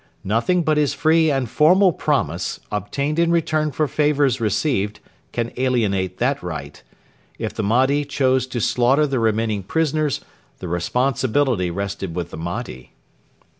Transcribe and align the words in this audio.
Nothing 0.23 0.63
but 0.63 0.77
his 0.77 0.95
free 0.95 1.29
and 1.29 1.47
formal 1.47 1.93
promise, 1.93 2.59
obtained 2.71 3.19
in 3.19 3.29
return 3.29 3.71
for 3.71 3.87
favours 3.87 4.41
received, 4.41 4.99
can 5.31 5.51
alienate 5.57 6.17
that 6.17 6.41
right. 6.41 6.81
If 7.37 7.53
the 7.53 7.61
Mahdi 7.61 8.03
chose 8.05 8.47
to 8.47 8.59
slaughter 8.59 9.05
the 9.05 9.19
remaining 9.19 9.61
prisoners, 9.61 10.21
the 10.57 10.67
responsibility 10.67 11.69
rested 11.69 12.15
with 12.15 12.31
the 12.31 12.37
Mahdi. 12.37 12.93